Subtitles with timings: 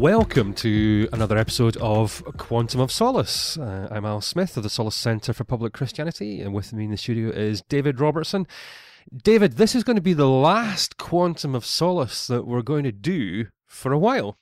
[0.00, 3.60] Welcome to another episode of Quantum of Solas.
[3.60, 6.90] Uh, I'm Al Smith of the Solas Centre for Public Christianity, and with me in
[6.90, 8.46] the studio is David Robertson.
[9.14, 12.92] David, this is going to be the last Quantum of Solas that we're going to
[12.92, 14.38] do for a while.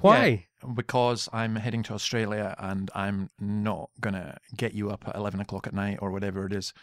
[0.00, 0.46] Why?
[0.62, 5.16] Yeah, because I'm heading to Australia and I'm not going to get you up at
[5.16, 6.74] 11 o'clock at night or whatever it is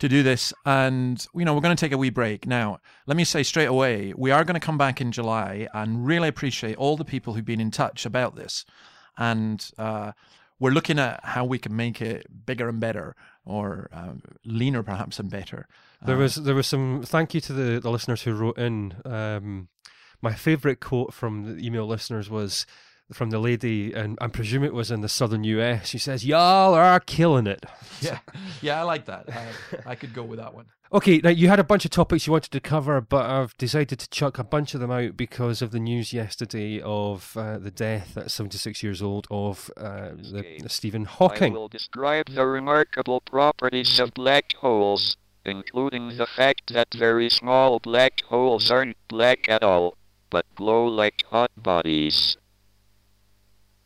[0.00, 0.52] to do this.
[0.64, 2.46] And, you know, we're going to take a wee break.
[2.46, 6.04] Now, let me say straight away, we are going to come back in July and
[6.04, 8.64] really appreciate all the people who've been in touch about this.
[9.16, 10.12] And uh,
[10.58, 15.18] we're looking at how we can make it bigger and better or uh, leaner perhaps
[15.18, 15.66] and better.
[16.04, 18.94] There Uh, was there was some thank you to the, the listeners who wrote in.
[19.04, 19.68] Um,
[20.22, 22.66] my favourite quote from the email listeners was
[23.12, 25.88] from the lady, and I presume it was in the southern US.
[25.88, 27.64] She says, "Y'all are killing it."
[28.00, 28.18] yeah,
[28.60, 29.28] yeah, I like that.
[29.30, 30.66] I, I could go with that one.
[30.92, 34.00] Okay, now you had a bunch of topics you wanted to cover, but I've decided
[34.00, 37.70] to chuck a bunch of them out because of the news yesterday of uh, the
[37.70, 41.52] death at 76 years old of uh, the, the Stephen I Hawking.
[41.52, 48.22] will describe the remarkable properties of black holes, including the fact that very small black
[48.22, 49.96] holes aren't black at all,
[50.28, 52.36] but glow like hot bodies.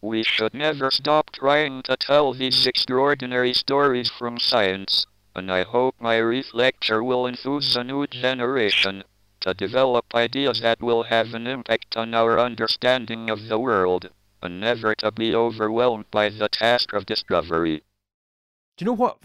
[0.05, 5.95] We should never stop trying to tell these extraordinary stories from science, and I hope
[5.99, 9.05] my Reith lecture will enthuse a new generation
[9.41, 14.11] to develop ideas that will have an impact on our understanding of the world,
[14.43, 17.83] and never to be overwhelmed by the task of discovery.
[18.77, 19.17] Do you know what?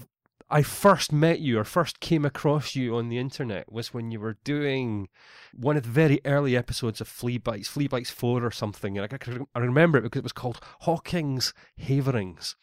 [0.51, 4.19] I first met you or first came across you on the internet was when you
[4.19, 5.07] were doing
[5.53, 8.97] one of the very early episodes of Flea Bites, Flea Bites 4 or something.
[8.97, 9.17] And I,
[9.55, 12.55] I remember it because it was called Hawking's Haverings.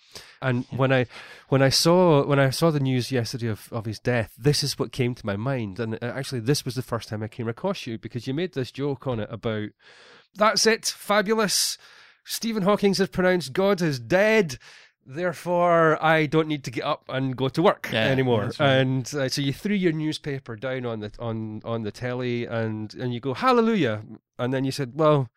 [0.43, 1.07] And when I
[1.49, 4.79] when I saw when I saw the news yesterday of, of his death, this is
[4.79, 5.79] what came to my mind.
[5.79, 8.55] And uh, actually this was the first time I came across you because you made
[8.55, 9.69] this joke on it about
[10.35, 11.79] that's it, fabulous.
[12.25, 14.59] Stephen Hawking has pronounced God is dead.
[15.09, 18.47] Therefore, I don't need to get up and go to work Yeah, anymore.
[18.59, 18.61] right.
[18.61, 22.93] And uh, so you threw your newspaper down on the on on the telly, and
[22.95, 24.03] and you go Hallelujah,
[24.39, 25.29] and then you said, "Well,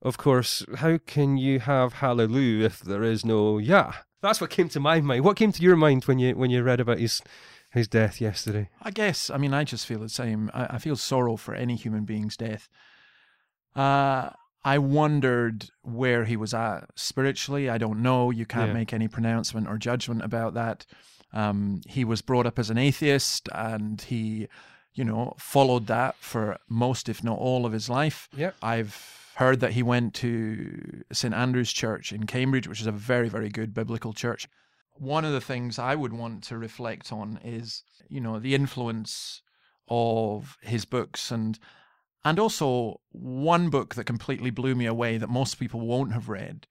[0.00, 3.92] of course, how can you have Hallelujah if there is no Yeah?"
[4.22, 5.24] That's what came to my mind.
[5.24, 7.22] What came to your mind when you when you read about his
[7.72, 8.70] his death yesterday?
[8.82, 9.28] I guess.
[9.30, 10.50] I mean, I just feel the same.
[10.54, 12.68] I, I feel sorrow for any human being's death.
[13.76, 14.30] Uh,
[14.64, 17.70] I wondered where he was at spiritually.
[17.70, 18.30] I don't know.
[18.30, 18.74] You can't Yeah.
[18.74, 20.84] make any pronouncement or judgment about that.
[21.32, 24.48] Um, he was brought up as an atheist and he,
[24.92, 28.28] you know, followed that for most, if not all, of his life.
[28.36, 28.56] Yep.
[28.62, 31.32] I've heard that he went to St.
[31.32, 34.46] Andrew's Church in Cambridge, which is a very, very good biblical church.
[34.92, 39.40] One of the things I would want to reflect on is, you know, the influence
[39.88, 41.58] of his books and
[42.24, 46.66] and also one book that completely blew me away that most people won't have read.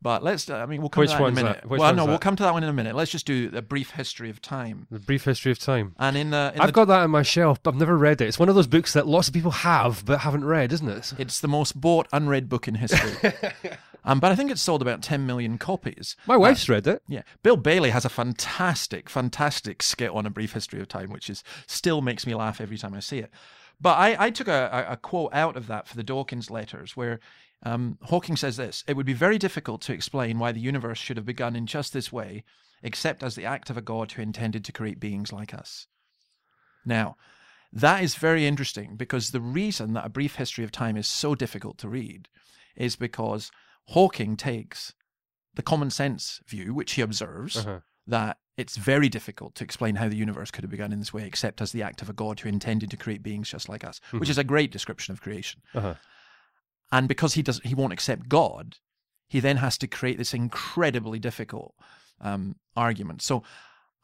[0.00, 1.56] But let's I mean we'll come Which to that in a minute.
[1.62, 1.68] that?
[1.68, 2.94] Which well no, we'll come to that one in a minute.
[2.94, 4.86] Let's just do a brief history of time.
[4.90, 5.94] The Brief History of Time.
[5.98, 8.20] And in the in I've the, got that on my shelf, but I've never read
[8.20, 8.28] it.
[8.28, 11.12] It's one of those books that lots of people have but haven't read, isn't it?
[11.18, 13.32] it's the most bought unread book in history.
[14.04, 16.14] um, but I think it's sold about 10 million copies.
[16.26, 17.02] My wife's read it.
[17.08, 21.28] Yeah, Bill Bailey has a fantastic, fantastic skit on a brief history of time, which
[21.28, 23.32] is still makes me laugh every time I see it.
[23.80, 27.20] But I, I took a, a, quote out of that for the Dawkins letters, where
[27.62, 31.16] um, Hawking says this: "It would be very difficult to explain why the universe should
[31.16, 32.44] have begun in just this way,
[32.82, 35.86] except as the act of a God who intended to create beings like us."
[36.84, 37.16] Now,
[37.72, 41.34] that is very interesting because the reason that a brief history of time is so
[41.34, 42.28] difficult to read
[42.76, 43.50] is because
[43.88, 44.94] Hawking takes
[45.54, 47.80] the common sense view, which he observes, Uh-huh.
[48.06, 51.24] that it's very difficult to explain how the universe could have begun in this way,
[51.24, 54.00] except as the act of a God who intended to create beings just like us,
[54.10, 55.62] which is a great description of creation.
[55.72, 55.94] Uh-huh.
[56.90, 58.76] And because he does, he won't accept God,
[59.28, 61.74] he then has to create this incredibly difficult
[62.20, 63.22] um, argument.
[63.22, 63.44] So,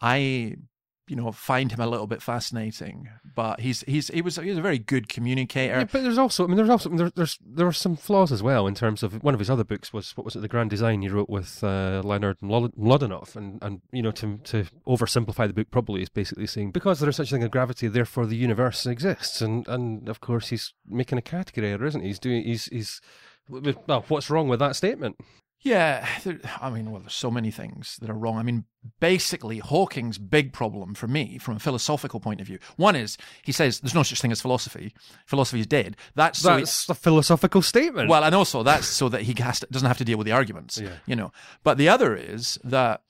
[0.01, 0.57] I
[1.07, 3.09] you know find him a little bit fascinating.
[3.35, 5.79] But he's he's he was he's a very good communicator.
[5.79, 8.43] Yeah, but there's also, I mean, there's also there, there's there are some flaws as
[8.43, 10.71] well in terms of one of his other books was what was it, the Grand
[10.71, 15.47] Design he wrote with uh, Leonard Mlod- Mlodinow, and and you know to to oversimplify
[15.47, 18.27] the book probably is basically saying because there is such a thing as gravity, therefore
[18.27, 22.09] the universe exists, and and of course he's making a category error, isn't he?
[22.09, 23.01] He's doing he's he's
[23.49, 25.17] well, what's wrong with that statement?
[25.65, 28.37] Yeah, there, I mean, well, there's so many things that are wrong.
[28.37, 28.67] I mean,
[29.01, 33.51] basically, Hawking's big problem for me, from a philosophical point of view, one is he
[33.51, 34.93] says there's no such thing as philosophy.
[35.25, 35.97] Philosophy is dead.
[36.15, 38.11] That's so he- That's a philosophical statement.
[38.11, 40.79] well, and also that's so that he to, doesn't have to deal with the arguments.
[40.79, 40.91] Yeah.
[41.07, 41.33] You know,
[41.63, 43.01] but the other is that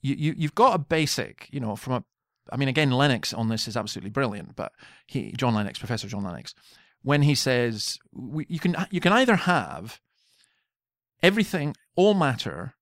[0.00, 2.04] you, you you've got a basic, you know, from a.
[2.50, 4.72] I mean, again, Lennox on this is absolutely brilliant, but
[5.06, 6.54] he, John Lennox, Professor John Lennox,
[7.02, 10.00] when he says we, you can you can either have
[11.22, 12.74] everything, all matter,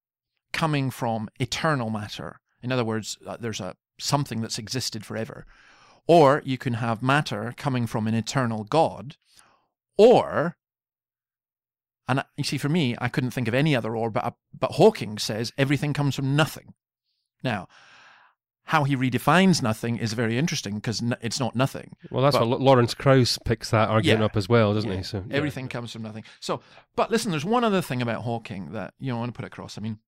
[0.52, 2.40] coming from eternal matter.
[2.62, 5.44] In other words, uh, there's a something that's existed forever,
[6.06, 9.16] or you can have matter coming from an eternal God,
[9.96, 10.56] or
[12.06, 15.18] and you see, for me, I couldn't think of any other or, but but Hawking
[15.18, 16.74] says everything comes from nothing.
[17.42, 17.66] Now,
[18.68, 21.96] how he redefines nothing is very interesting because n- it's not nothing.
[22.10, 24.26] well, that's but- what Lawrence Krauss picks that argument Yeah.
[24.26, 24.96] up as well, doesn't Yeah.
[24.98, 25.02] he?
[25.02, 25.36] So yeah.
[25.36, 26.24] Everything comes from nothing.
[26.40, 26.60] So,
[26.94, 29.46] but listen, there's one other thing about Hawking that you know I want to put
[29.46, 29.78] across.
[29.78, 29.98] I mean,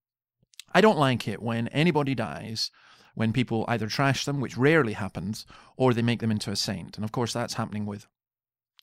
[0.74, 2.70] I don't like it when anybody dies
[3.14, 5.44] when people either trash them, which rarely happens,
[5.76, 6.96] or they make them into a saint.
[6.96, 8.06] And of course, that's happening with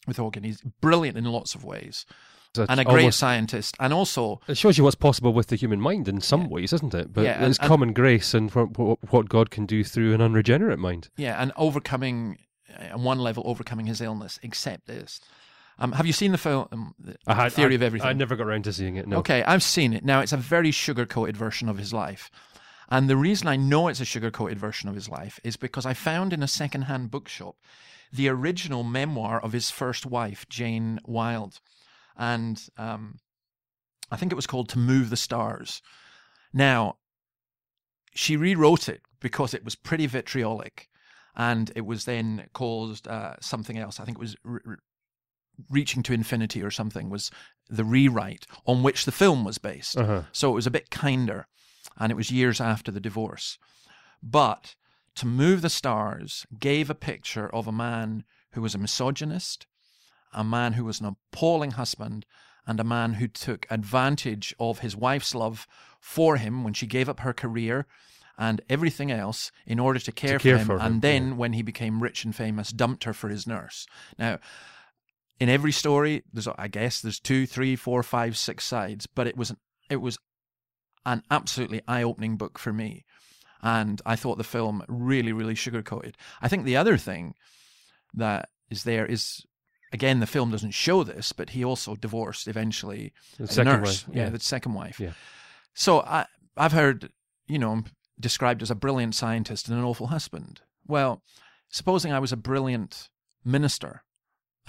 [0.07, 0.44] with Hawking.
[0.44, 2.06] He's brilliant in lots of ways
[2.59, 5.80] and a great almost- scientist, and also It shows you what's possible with the human
[5.81, 7.13] mind in some ways, isn't it?
[7.13, 10.80] But Yeah, and- it's and- common grace and what, God can do through an unregenerate
[10.80, 11.09] mind.
[11.18, 12.39] yeah, and overcoming
[12.77, 14.39] uh, on one level, overcoming his illness.
[14.44, 15.21] Except this.
[15.80, 18.07] Um, have you seen the film um, the I had, Theory I, of Everything?
[18.09, 19.07] I never got around to seeing it.
[19.07, 19.18] No.
[19.18, 20.04] Okay, I've seen it.
[20.04, 22.31] Now, it's a very sugar coated version of his life.
[22.89, 25.86] And the reason I know it's a sugar coated version of his life is because
[25.86, 27.57] I found in a second hand bookshop
[28.12, 31.59] the original memoir of his first wife, Jane Wilde.
[32.17, 33.19] And um,
[34.11, 35.81] I think it was called To Move the Stars.
[36.51, 36.97] Now,
[38.13, 40.89] she rewrote it because it was pretty vitriolic.
[41.35, 43.99] And it was then caused uh, something else.
[43.99, 44.77] I think it was re- re-
[45.71, 47.31] Reaching to Infinity or something was
[47.67, 49.97] the rewrite on which the film was based.
[49.97, 50.21] Uh-huh.
[50.31, 51.47] So it was a bit kinder,
[51.99, 53.57] and it was years after the divorce.
[54.21, 54.75] But
[55.15, 59.65] To Move the Stars gave a picture of a man who was a misogynist,
[60.37, 62.25] a man who was an appalling husband,
[62.65, 65.67] and a man who took advantage of his wife's love
[65.99, 67.87] for him when she gave up her career
[68.37, 71.53] and everything else in order to care, care for, him, for him, and then when
[71.53, 73.87] he became rich and famous dumped her for his nurse.
[74.19, 74.39] Now
[75.39, 79.37] in every story there's i guess there's two three four five six sides but it
[79.37, 79.57] was an,
[79.89, 80.17] it was
[81.05, 83.05] an absolutely eye-opening book for me.
[83.61, 86.15] And i thought the film really really sugarcoated.
[86.41, 87.33] I think the other thing
[88.13, 89.45] that is there is
[89.93, 94.07] again the film doesn't show this but he also divorced eventually The a second nurse
[94.07, 94.23] wife, yeah.
[94.23, 94.29] yeah.
[94.29, 95.11] the second wife Yeah.
[95.73, 96.25] so i
[96.55, 97.11] i've heard
[97.47, 97.83] you know
[98.19, 101.21] described as a brilliant scientist and an awful husband well
[101.69, 103.09] supposing i was a brilliant
[103.45, 104.03] minister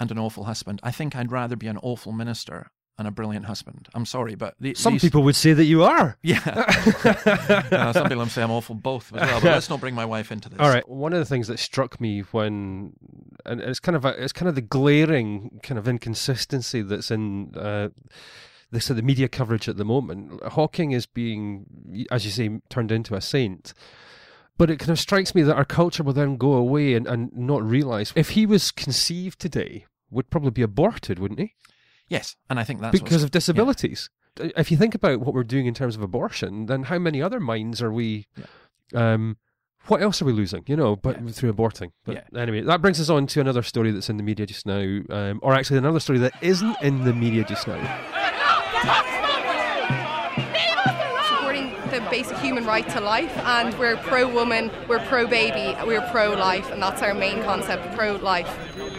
[0.01, 0.79] and an awful husband.
[0.81, 3.87] I think I'd rather be an awful minister and a brilliant husband.
[3.95, 6.17] I'm sorry, but the, Some these- people would say that you are.
[6.23, 6.39] yeah.
[7.79, 9.41] Uh, some people say I'm awful both as well.
[9.41, 10.59] But let's not bring my wife into this.
[10.59, 10.87] All right.
[10.87, 12.93] One of the things that struck me when,
[13.45, 17.55] and it's kind of a, it's kind of the glaring kind of inconsistency that's in
[17.55, 17.89] uh,
[18.71, 20.43] this the media coverage at the moment.
[20.43, 23.73] Hawking is being, as you say, turned into a saint.
[24.57, 27.31] But it kind of strikes me that our culture will then go away and, and
[27.33, 31.53] not realise if he was conceived today, would probably be aborted, wouldn't he?
[32.09, 34.09] Yes, and I think that's because of disabilities.
[34.37, 37.39] If you think about what we're doing in terms of abortion, then how many other
[37.39, 38.27] minds are we?
[38.93, 39.37] Um,
[39.87, 40.63] what else are we losing?
[40.67, 41.91] You know, but through aborting.
[42.05, 44.99] But anyway, that brings us on to another story that's in the media just now,
[45.09, 49.15] um, or actually another story that isn't in the media just now.
[52.09, 56.01] Supporting the basic human right to life, and we're pro woman, we're pro baby, we're
[56.11, 58.49] pro life, and that's our main concept pro life.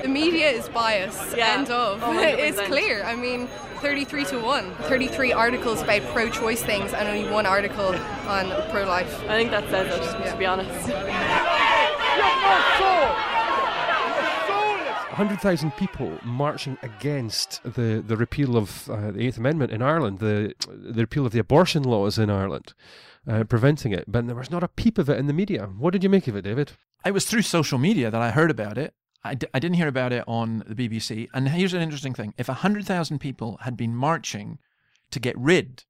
[0.02, 1.54] The media is biased, Yeah.
[1.58, 2.00] end of.
[2.02, 3.02] Oh, it's clear.
[3.04, 3.48] I mean,
[3.80, 4.74] 33 to 1.
[4.82, 7.94] 33 articles about pro choice things, and only one article
[8.28, 9.22] on pro life.
[9.28, 10.70] I think that says it, to be honest.
[15.10, 20.54] 100,000 people marching against the, the repeal of uh, the Eighth Amendment in Ireland, the,
[20.68, 22.72] the repeal of the abortion laws in Ireland,
[23.28, 24.04] uh, preventing it.
[24.06, 25.66] But there was not a peep of it in the media.
[25.66, 26.72] What did you make of it, David?
[27.04, 28.94] It was through social media that I heard about it.
[29.22, 31.28] I d- I didn't hear about it on the BBC.
[31.34, 34.58] And here's an interesting thing: if hundred thousand people had been marching
[35.10, 35.84] to get rid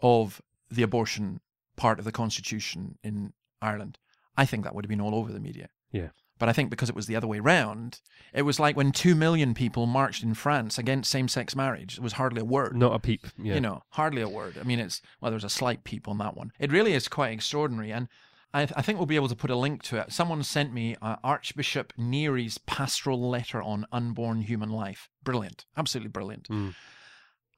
[0.00, 0.40] of
[0.70, 1.40] the abortion
[1.76, 3.98] part of the constitution in Ireland,
[4.36, 5.68] I think that would have been all over the media.
[5.92, 6.08] Yeah.
[6.38, 8.00] But I think because it was the other way round,
[8.32, 11.98] it was like when two million people marched in France against same-sex marriage.
[11.98, 12.76] It was hardly a word.
[12.76, 13.26] Not a peep.
[13.36, 13.54] Yeah.
[13.54, 14.56] You know, hardly a word.
[14.60, 16.52] I mean, it's well, there's a slight peep on that one.
[16.58, 18.08] It really is quite extraordinary, and
[18.54, 20.12] I, I think we'll be able to put a link to it.
[20.12, 25.08] Someone sent me uh, Archbishop Neary's pastoral letter on unborn human life.
[25.24, 26.48] Brilliant, absolutely brilliant.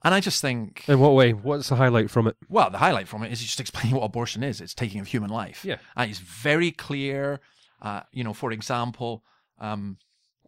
[0.03, 1.33] And I just think, In what way?
[1.33, 2.37] What's the highlight from it?
[2.49, 4.61] well, the highlight from it is just explaining what abortion is.
[4.61, 5.63] It's taking of human life.
[5.65, 5.77] Yeah.
[5.95, 7.41] And it's very clear.
[7.83, 9.25] Uh, you know, for example,
[9.59, 9.99] um,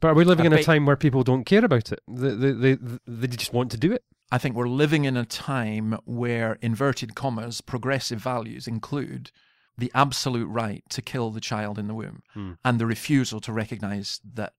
[0.00, 2.00] But are we living A in a time where people don't care about it?
[2.08, 4.04] They, they, they, they just want to do it.
[4.30, 9.30] I think we're living in a time where inverted commas progressive values include
[9.76, 12.52] the absolute right to kill the child in the womb Hmm.
[12.64, 14.54] and the refusal to recognize that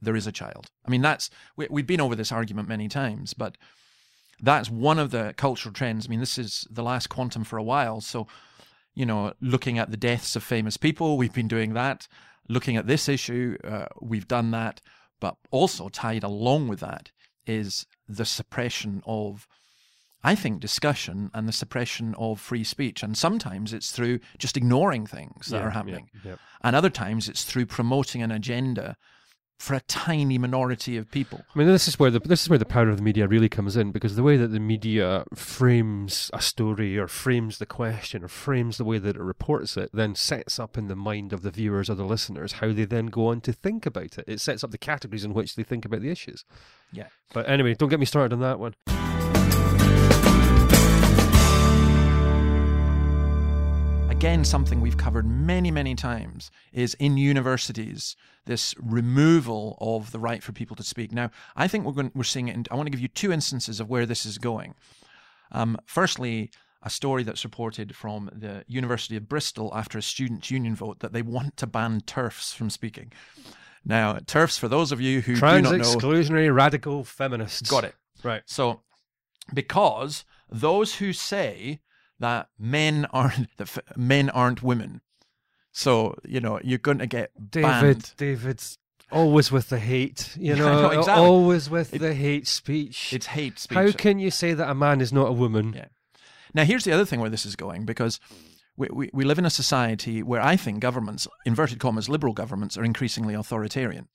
[0.00, 0.70] there is a child.
[0.86, 3.56] I mean, that's we, we've been over this argument many times, but
[4.40, 6.06] that's one of the cultural trends.
[6.06, 8.26] I mean, this is the last quantum for a while, so
[8.94, 12.08] you know, looking at the deaths of famous people, we've been doing that.
[12.48, 14.80] Looking at this issue, uh, we've done that.
[15.20, 17.12] But also tied along with that
[17.46, 19.46] is the suppression of,
[20.24, 23.02] I think, discussion and the suppression of free speech.
[23.04, 26.10] And sometimes it's through just ignoring things that Yeah, are yeah, happening.
[26.24, 26.34] yeah.
[26.62, 28.96] And other times it's through promoting an agenda
[29.62, 31.40] for a tiny minority of people.
[31.54, 33.48] I mean, this is where the this is where the power of the media really
[33.48, 38.24] comes in because the way that the media frames a story or frames the question
[38.24, 41.42] or frames the way that it reports it then sets up in the mind of
[41.42, 44.24] the viewers or the listeners how they then go on to think about it.
[44.26, 46.44] It sets up the categories in which they think about the issues.
[46.92, 47.06] Yeah.
[47.32, 48.74] But anyway, don't get me started on that one.
[54.22, 58.14] Again something we've covered many many times is in universities
[58.46, 62.22] this removal of the right for people to speak now i think we're going we're
[62.22, 64.76] seeing it in, i want to give you two instances of where this is going
[65.50, 66.52] um, firstly
[66.84, 71.12] a story that's reported from the university of bristol after a students union vote that
[71.12, 73.10] they want to ban TERFs from speaking
[73.84, 77.68] now TERFs for those of you who Trans do not know exclusionary radical feminists.
[77.68, 77.96] Got it.
[78.22, 78.42] Right.
[78.46, 78.82] So,
[79.52, 81.80] because those who say
[82.22, 85.00] that men aren't that f- men aren't women,
[85.72, 88.12] so you know you're going to get David, banned.
[88.16, 88.78] David's
[89.10, 91.24] always with the hate, you Yeah, know, no, exactly.
[91.24, 93.12] always with It- the hate speech.
[93.12, 93.76] It's hate speech.
[93.76, 95.74] How can you say that a man is not a woman?
[95.76, 95.86] Yeah.
[96.54, 98.18] Now, here's the other thing where this is going because
[98.76, 102.76] we, we, we live in a society where I think governments, inverted commas, liberal governments,
[102.78, 104.08] are increasingly authoritarian.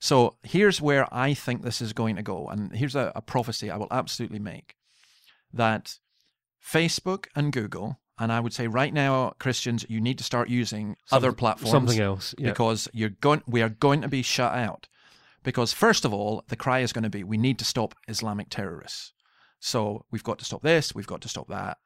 [0.00, 2.48] So here's where I think this is going to go.
[2.48, 4.76] And here's a, a prophecy I will absolutely make
[5.52, 5.98] that
[6.64, 10.96] Facebook and Google, and I would say right now, Christians, you need to start using
[11.06, 11.70] Some- other platforms.
[11.70, 12.48] something else, yeah.
[12.48, 14.88] Because you're going, we are going to be shut out.
[15.44, 18.48] Because first of all, the cry is going to be, we need to stop Islamic
[18.50, 19.12] terrorists.
[19.60, 21.78] So we've got to stop this, we've got to stop that.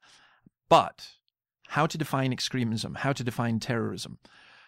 [0.69, 1.07] But
[1.69, 4.19] how to define extremism, how to define terrorism.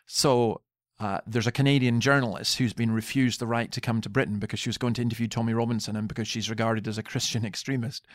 [0.06, 0.60] So
[1.00, 4.60] uh, there's a Canadian journalist who's been refused the right to come to Britain because
[4.60, 8.06] she was going to interview Tommy Robinson and because she's regarded as a Christian extremist.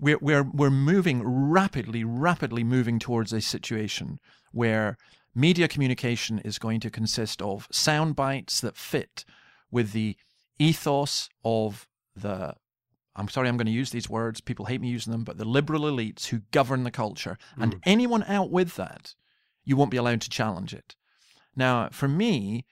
[0.00, 4.18] We're, we're, we're moving rapidly, rapidly moving towards a situation
[4.52, 4.96] where
[5.34, 9.24] media communication is going to consist of sound bites that fit
[9.70, 10.16] with the
[10.58, 12.54] ethos of the
[13.16, 14.40] I'm sorry, I'm going to use these words.
[14.40, 17.36] People hate me using them, but the liberal elites who govern the culture.
[17.56, 17.62] Hmm.
[17.62, 19.14] And anyone out with that,
[19.64, 20.94] you won't be allowed to challenge it.
[21.56, 22.64] Now, for me,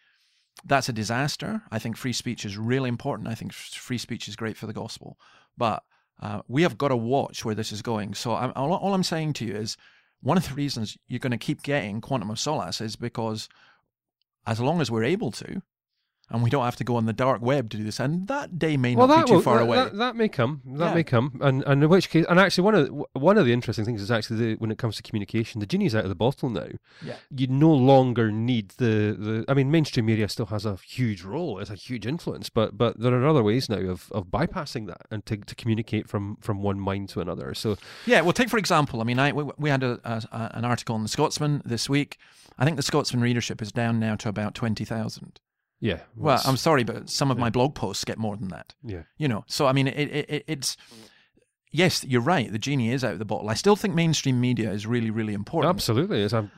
[0.65, 1.63] that's a disaster.
[1.71, 3.29] I think free speech is really important.
[3.29, 5.19] I think free speech is great for the gospel.
[5.57, 5.83] But
[6.21, 8.15] uh, we have got to watch where this is going.
[8.15, 9.77] So I'm, all, all I'm saying to you is
[10.21, 13.49] one of the reasons you're going to keep getting Quantum of Solas is because
[14.47, 15.63] as long as we're able to,
[16.31, 18.59] and we don't have to go on the dark web to do this, and that
[18.59, 19.77] day may not be too will- far that, away.
[19.77, 20.61] That, that may come.
[20.67, 20.95] That Yeah.
[20.95, 21.39] may come.
[21.43, 24.03] And and in which case, and actually, one of the, one of the interesting things
[24.03, 26.69] is actually the, when it comes to communication, the genie's out of the bottle now.
[27.03, 27.17] Yeah.
[27.31, 29.45] You no longer need the, the.
[29.49, 31.59] I mean, mainstream media still has a huge role.
[31.59, 35.03] It's a huge influence, but but there are other ways now of, of bypassing that
[35.11, 37.55] and to, to communicate from from one mind to another.
[37.55, 39.01] So Yeah, well, take for example.
[39.01, 42.19] I mean, I we, we had a, a, an article in the Scotsman this week.
[42.59, 45.41] I think the Scotsman readership is down now to about twenty thousand.
[45.81, 46.01] Yeah.
[46.17, 48.75] Well, it's- I'm sorry, but some of my blog posts get more than that.
[48.83, 49.03] Yeah.
[49.17, 50.77] You know, so I mean, it, it, it, it's
[51.71, 52.51] yes, you're right.
[52.51, 53.49] The genie is out of the bottle.
[53.49, 55.75] I still think mainstream media is really, really important.
[55.75, 56.23] absolutely.
[56.23, 56.51] It's a,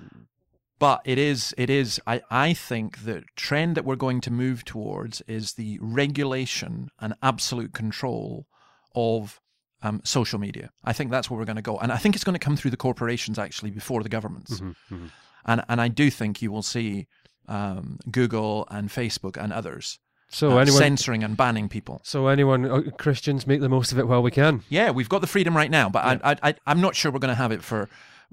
[0.79, 2.01] But it is, it is.
[2.07, 7.15] I, I think the trend that we're going to move towards is the regulation and
[7.23, 8.47] absolute control
[8.95, 9.41] of
[9.83, 10.71] um, social media.
[10.85, 12.57] I think that's where we're going to go, and I think it's going to come
[12.57, 14.61] through the corporations actually before the governments.
[14.61, 15.07] Mm-hmm,
[15.47, 17.07] And and I do think you will see
[17.51, 22.01] um, Google and Facebook and others So uh, anyone- censoring and banning people.
[22.05, 24.63] so anyone uh, Christians make the most of it while we can.
[24.69, 27.19] Yeah, we've got the freedom right now, but I, I, I, I'm not sure we're
[27.19, 27.89] going to have it for,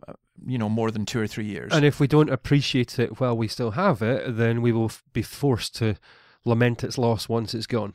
[0.08, 0.14] uh,
[0.46, 1.74] you know, more than two or three years.
[1.74, 5.04] And if we don't appreciate it while we still have it, then we will f-
[5.14, 5.96] be forced to
[6.46, 7.94] lament its loss once it's gone.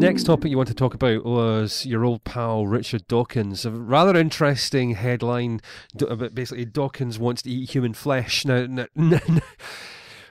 [0.00, 3.66] Next topic you want to talk about was your old pal Richard Dawkins.
[3.66, 5.60] A rather interesting headline
[6.00, 8.46] about uh, basically Dawkins wants to eat human flesh.
[8.46, 9.18] Now, now,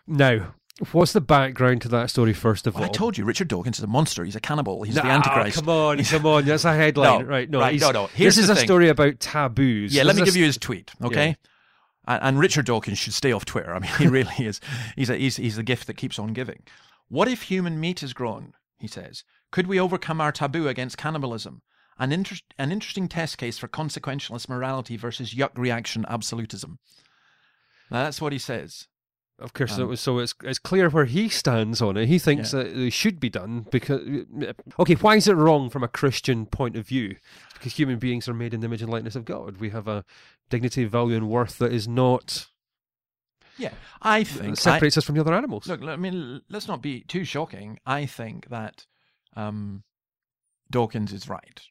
[0.07, 0.53] now
[0.93, 2.89] What's the background to that story, first of Well, all?
[2.89, 4.23] I told you, Richard Dawkins is a monster.
[4.23, 4.83] He's a cannibal.
[4.83, 5.57] He's the Antichrist.
[5.57, 6.45] Come on, come on.
[6.45, 7.21] That's a headline.
[7.21, 8.07] No, right, no, right, no, no.
[8.07, 8.65] Here's this is a thing.
[8.65, 9.93] story about taboos.
[9.93, 11.35] Yeah, let me give you his tweet, okay?
[12.07, 13.75] And, and Richard Dawkins should stay off Twitter.
[13.75, 14.61] I mean, he really is.
[14.95, 16.63] He's, a, he's, he's the gift that keeps on giving.
[17.09, 18.53] What if human meat is grown?
[18.79, 19.25] He says.
[19.51, 21.61] Could we overcome our taboo against cannibalism?
[21.97, 26.79] An, inter- an interesting test case for consequentialist morality versus yuck reaction absolutism.
[27.91, 28.87] Now, that's what he says.
[29.39, 32.07] Of course, Um, so, so it's it's clear where he stands on it.
[32.07, 32.63] He thinks Yeah.
[32.63, 34.01] that they should be done because.
[34.77, 37.15] Okay, why is it wrong from a Christian point of view?
[37.53, 39.57] Because human beings are made in the image and likeness of God.
[39.57, 40.03] We have a
[40.49, 42.47] dignity, value, and worth that is not
[43.57, 45.67] Yeah, I think separates I, us from the other animals.
[45.67, 47.79] Look, I mean, let's not be too shocking.
[47.85, 48.87] I think that
[49.35, 49.83] um,
[50.71, 51.61] Dawkins is right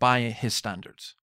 [0.00, 1.14] by his standards,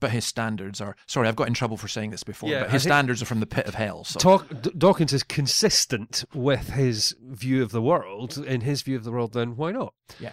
[0.00, 1.28] but his standards are sorry.
[1.28, 3.46] I've got in trouble for saying this before, Yeah, but his standards are from the
[3.46, 4.04] pit of hell.
[4.04, 8.38] So Talk, D- Dawkins is consistent with his view of the world.
[8.38, 9.94] In his view of the world, then why not?
[10.18, 10.32] yeah,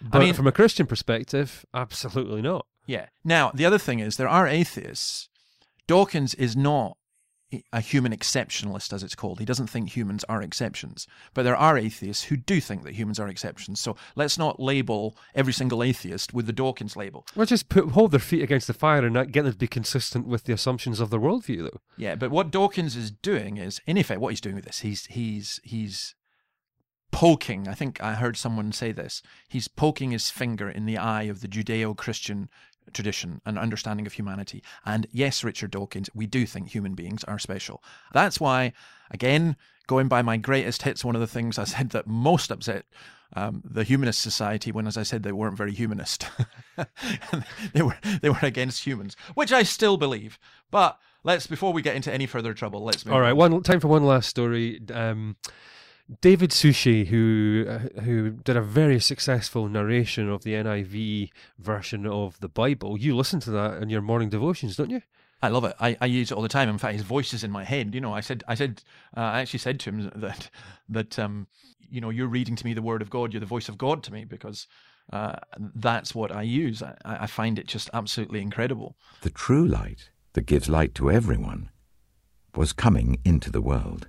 [0.00, 2.66] But mean- from a Christian perspective, absolutely not.
[2.86, 3.06] yeah.
[3.24, 5.28] Now the other thing is there are atheists.
[5.86, 6.96] Dawkins is not
[7.72, 9.38] a human exceptionalist, as it's called.
[9.38, 11.06] He doesn't think humans are exceptions.
[11.32, 13.80] But there are atheists who do think that humans are exceptions.
[13.80, 17.26] So let's not label every single atheist with the Dawkins label.
[17.34, 19.66] Well, just put hold their feet against the fire and not get them to be
[19.66, 21.80] consistent with the assumptions of their worldview, though.
[21.96, 25.06] Yeah, but what Dawkins is doing is, in effect, what he's doing with this, he's
[25.06, 26.14] he's he's
[27.10, 27.66] poking.
[27.66, 29.22] I think I heard someone say this.
[29.48, 32.50] He's poking his finger in the eye of the Judeo-Christian
[32.92, 34.62] tradition and understanding of humanity.
[34.84, 37.82] And yes, Richard Dawkins, we do think human beings are special.
[38.12, 38.72] That's why,
[39.10, 42.86] again, going by my greatest hits, one of the things I said that most upset
[43.34, 46.26] um, the humanist society when, as I said, they weren't very humanist.
[47.74, 50.38] they were they were against humans, which I still believe.
[50.70, 53.36] But let's before we get into any further trouble, let's move All right, on.
[53.36, 54.80] one time for one last story.
[54.92, 55.36] Um,
[56.20, 62.40] David Suchet, who uh, who did a very successful narration of the NIV version of
[62.40, 62.98] the Bible.
[62.98, 65.02] You listen to that in your morning devotions, don't you?
[65.42, 65.76] I love it.
[65.78, 66.68] I, I use it all the time.
[66.68, 67.94] In fact, his voice is in my head.
[67.94, 68.82] You know, I said, I said,
[69.16, 70.50] uh, I actually said to him that
[70.88, 71.46] that um,
[71.90, 73.32] you know, you're reading to me the word of God.
[73.32, 74.66] You're the voice of God to me because
[75.12, 76.82] uh, that's what I use.
[76.82, 78.96] I, I find it just absolutely incredible.
[79.22, 81.70] The true light that gives light to everyone
[82.54, 84.08] was coming into the world.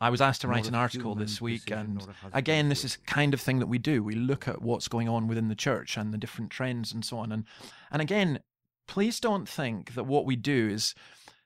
[0.00, 2.84] I was asked to write an article this week, and nor of husband again, this
[2.84, 4.02] is kind of thing that we do.
[4.02, 7.18] We look at what's going on within the church and the different trends and so
[7.18, 7.32] on.
[7.32, 7.44] And
[7.90, 8.40] and again,
[8.86, 10.94] please don't think that what we do is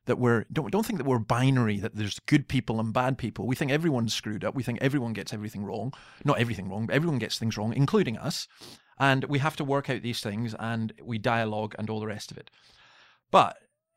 [0.04, 1.78] that we're don't don't think that we're binary.
[1.78, 3.46] That there's good people and bad people.
[3.46, 4.54] We think everyone's screwed up.
[4.54, 5.94] We think everyone gets everything wrong.
[6.24, 8.48] Not everything wrong, but everyone gets things wrong, including us.
[8.98, 12.30] And we have to work out these things, and we dialogue and all the rest
[12.30, 12.50] of it.
[13.30, 13.56] But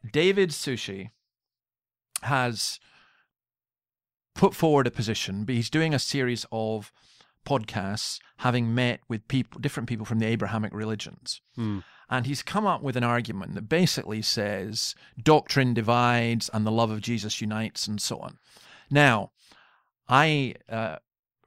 [0.10, 1.10] David Suchet
[2.22, 2.80] has
[4.36, 6.92] put forward a position, but he's doing a series of
[7.46, 11.42] podcasts having met with people different people from the Abrahamic religions.
[11.56, 11.80] Hmm.
[12.10, 16.92] And he's come up with an argument that basically says doctrine divides and the love
[16.92, 18.38] of Jesus unites and so on.
[18.92, 19.32] Now,
[20.08, 20.98] I uh,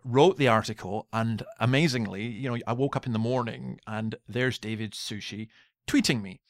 [0.04, 4.58] wrote the article, and amazingly, you know, I woke up in the morning and there's
[4.58, 5.48] David Suchet
[5.86, 6.40] tweeting me.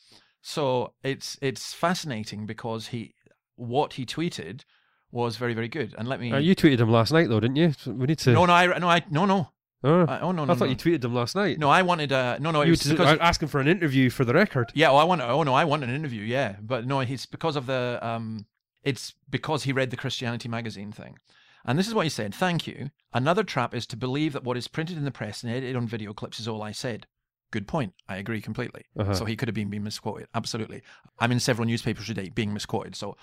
[0.40, 3.14] So it's it's fascinating because he
[3.56, 4.62] what he tweeted
[5.10, 5.94] was very very good.
[5.98, 7.72] And let me Uh, you tweeted him last night, though, didn't you?
[7.72, 8.32] So We need to.
[8.32, 9.50] no no I no I no no
[9.84, 10.70] Oh, I- oh no no I thought no.
[10.70, 11.58] you tweeted him last night.
[11.58, 14.24] no I wanted uh no no it you was because asking for an interview for
[14.24, 14.72] the record.
[14.74, 17.54] yeah oh I want oh no I want an interview yeah but no it's because
[17.56, 18.46] of the um
[18.82, 21.18] it's because he read the Christianity magazine thing.
[21.64, 22.90] And this is what he said Thank you.
[23.12, 25.86] Another trap is to believe that what is printed in the press and edited on
[25.86, 27.06] video clips is all I said.
[27.50, 27.94] Good point.
[28.08, 28.82] I agree completely.
[28.98, 29.14] Uh-huh.
[29.14, 30.28] So he could have been being misquoted.
[30.34, 30.82] Absolutely.
[31.18, 32.94] I'm in several newspapers today being misquoted.
[32.94, 33.16] So,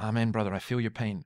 [0.00, 0.54] amen, brother.
[0.54, 1.24] I feel your pain.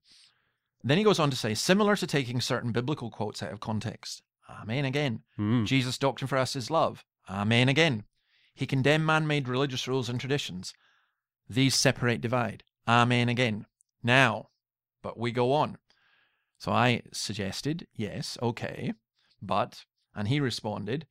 [0.82, 4.22] Then he goes on to say, similar to taking certain biblical quotes out of context.
[4.48, 5.22] Amen again.
[5.36, 5.64] Hmm.
[5.64, 7.04] Jesus' doctrine for us is love.
[7.28, 8.04] Amen again.
[8.54, 10.72] He condemned man made religious rules and traditions.
[11.48, 12.64] These separate divide.
[12.86, 13.66] Amen again.
[14.02, 14.48] Now,
[15.02, 15.78] but we go on.
[16.58, 18.92] So I suggested, yes, okay,
[19.40, 21.06] but, and he responded,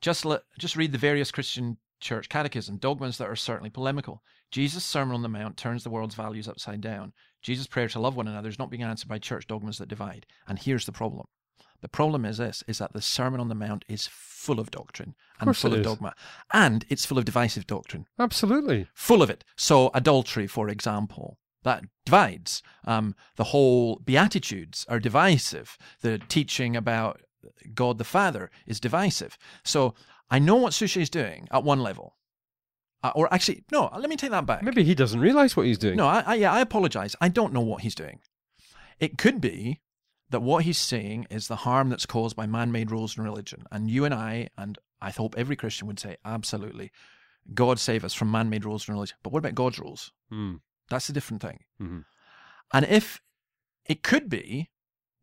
[0.00, 4.22] just let, just read the various Christian church catechism, dogmas that are certainly polemical.
[4.52, 7.14] Jesus' Sermon on the Mount turns the world's values upside down.
[7.40, 10.26] Jesus' prayer to love one another is not being answered by church dogmas that divide.
[10.46, 11.26] And here's the problem.
[11.80, 15.14] The problem is this: is that the Sermon on the Mount is full of doctrine
[15.40, 16.14] and course full of dogma,
[16.52, 18.06] and it's full of divisive doctrine.
[18.18, 18.86] Absolutely.
[18.94, 19.42] Full of it.
[19.56, 22.62] So adultery, for example, that divides.
[22.84, 25.76] Um, the whole Beatitudes are divisive.
[26.02, 27.22] The teaching about
[27.74, 29.36] God the Father is divisive.
[29.64, 29.94] So
[30.30, 32.16] I know what Suchet is doing at one level.
[33.02, 34.62] Uh, or actually, no, let me take that back.
[34.62, 35.96] Maybe he doesn't realize what he's doing.
[35.96, 37.16] No, I, I, yeah, I apologize.
[37.20, 38.20] I don't know what he's doing.
[39.00, 39.80] It could be
[40.30, 43.64] that what he's saying is the harm that's caused by man made rules and religion.
[43.72, 46.92] And you and I, and I hope every Christian would say, absolutely,
[47.52, 49.16] God save us from man made rules and religion.
[49.22, 50.12] But what about God's rules?
[50.30, 50.54] Hmm.
[50.88, 51.60] That's a different thing.
[51.80, 52.04] Mhm.
[52.72, 53.20] And if
[53.84, 54.70] it could be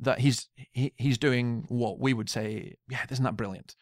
[0.02, 3.76] that he's he, he's doing what we would say, yeah, isn't that brilliant?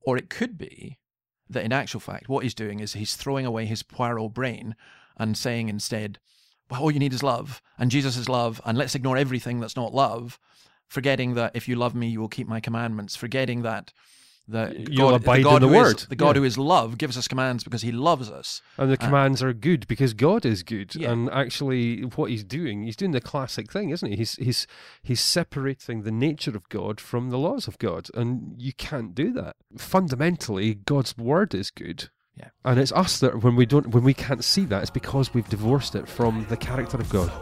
[0.00, 0.98] Or it could be
[1.48, 4.74] that in actual fact, what he's doing is he's throwing away his Poirot brain
[5.16, 6.18] and saying instead,
[6.70, 9.76] well, all you need is love, and Jesus is love, and let's ignore everything that's
[9.76, 10.38] not love,
[10.88, 13.92] forgetting that if you love me, you will keep my commandments, forgetting that
[14.48, 15.98] the You'll God, abide the God in the who is- word.
[16.08, 16.40] the God Yeah.
[16.40, 18.62] who is love gives us commands because he loves us.
[18.78, 20.94] And the Uh, commands are good because God is good.
[20.94, 21.10] Yeah.
[21.12, 24.16] And actually, what he's doing, he's doing the classic thing, isn't he?
[24.16, 24.66] He's he's
[25.02, 29.32] he's separating the nature of God from the laws of God, and you can't do
[29.32, 29.56] that.
[29.76, 32.10] Fundamentally, God's word is good.
[32.38, 32.50] Yeah.
[32.66, 35.48] And it's us that when we don't when we can't see that, it's because we've
[35.48, 37.32] divorced it from the character of God.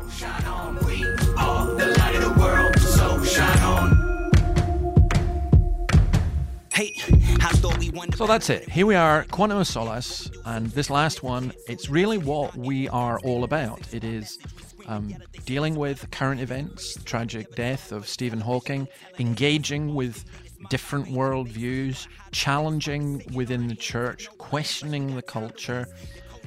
[8.17, 8.69] So that's it.
[8.69, 13.21] Here we are, Quantum of Solas, and this last one, it's really what we are
[13.21, 13.95] all about.
[13.95, 14.41] It is
[14.89, 15.15] um,
[15.47, 18.89] dealing with current events, tragic death of Stephen Hawking,
[19.21, 20.25] engaging with
[20.69, 25.87] different worldviews, challenging within the church, questioning the culture,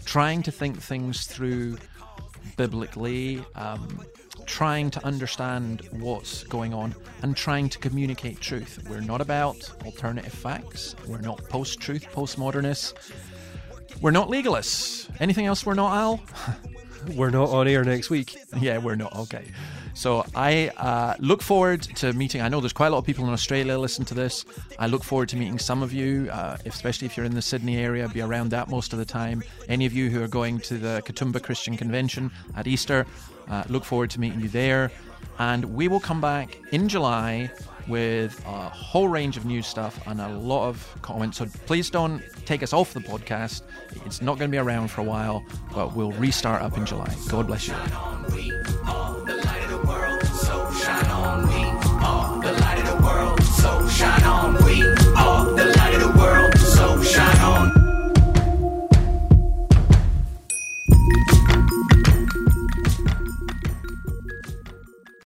[0.03, 1.77] trying to think things through
[2.57, 4.01] biblically, um,
[4.45, 8.85] trying to understand what's going on, and trying to communicate truth.
[8.89, 10.95] We're not about alternative facts.
[11.07, 12.93] We're not post truth, postmodernists.
[14.01, 15.09] We're not legalists.
[15.19, 16.21] Anything else we're not, Al?
[17.15, 18.35] We're not on air next week.
[18.59, 19.15] Yeah, we're not.
[19.15, 19.45] Okay.
[19.97, 22.39] So I uh, look forward to meeting.
[22.39, 24.45] I know there's quite a lot of people in Australia listen to this.
[24.77, 27.77] I look forward to meeting some of you, uh, especially if you're in the Sydney
[27.77, 28.07] area.
[28.07, 29.41] Be around that most of the time.
[29.67, 33.07] Any of you who are going to the Katoomba Christian Convention at Easter,
[33.49, 34.91] uh, look forward to meeting you there.
[35.39, 37.49] And we will come back in July
[37.87, 41.39] with a whole range of new stuff and a lot of comments.
[41.39, 43.63] So please don't take us off the podcast.
[44.05, 47.11] It's not going to be around for a while, but we'll restart up in July.
[47.29, 47.73] God bless you.
[53.97, 54.63] Shine on.
[54.63, 54.83] We
[55.15, 55.76] are the light.